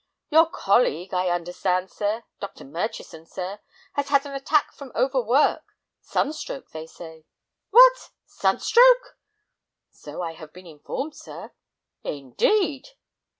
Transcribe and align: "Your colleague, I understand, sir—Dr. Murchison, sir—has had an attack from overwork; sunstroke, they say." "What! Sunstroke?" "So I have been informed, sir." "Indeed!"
"Your 0.31 0.49
colleague, 0.49 1.13
I 1.13 1.29
understand, 1.29 1.91
sir—Dr. 1.91 2.63
Murchison, 2.63 3.27
sir—has 3.27 4.09
had 4.09 4.25
an 4.25 4.33
attack 4.33 4.73
from 4.73 4.91
overwork; 4.95 5.61
sunstroke, 6.01 6.71
they 6.71 6.87
say." 6.87 7.23
"What! 7.69 8.09
Sunstroke?" 8.25 9.19
"So 9.91 10.23
I 10.23 10.31
have 10.33 10.53
been 10.53 10.65
informed, 10.65 11.15
sir." 11.15 11.51
"Indeed!" 12.03 12.87